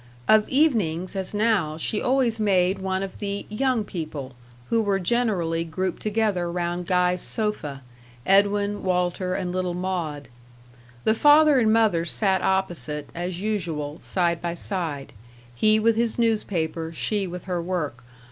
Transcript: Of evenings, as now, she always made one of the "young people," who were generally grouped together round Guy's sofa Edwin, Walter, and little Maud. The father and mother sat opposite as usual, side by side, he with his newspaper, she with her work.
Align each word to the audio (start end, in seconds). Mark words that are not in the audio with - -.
Of 0.27 0.49
evenings, 0.49 1.15
as 1.15 1.31
now, 1.31 1.77
she 1.77 2.01
always 2.01 2.39
made 2.39 2.79
one 2.79 3.03
of 3.03 3.19
the 3.19 3.45
"young 3.49 3.83
people," 3.83 4.33
who 4.71 4.81
were 4.81 4.97
generally 4.97 5.63
grouped 5.63 6.01
together 6.01 6.51
round 6.51 6.87
Guy's 6.87 7.21
sofa 7.21 7.83
Edwin, 8.25 8.81
Walter, 8.81 9.35
and 9.35 9.51
little 9.51 9.75
Maud. 9.75 10.27
The 11.03 11.13
father 11.13 11.59
and 11.59 11.71
mother 11.71 12.03
sat 12.03 12.41
opposite 12.41 13.11
as 13.13 13.41
usual, 13.41 13.99
side 14.01 14.41
by 14.41 14.55
side, 14.55 15.13
he 15.53 15.79
with 15.79 15.95
his 15.97 16.17
newspaper, 16.17 16.91
she 16.91 17.27
with 17.27 17.43
her 17.43 17.61
work. 17.61 18.03